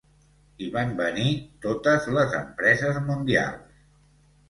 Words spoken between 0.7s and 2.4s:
van venir totes les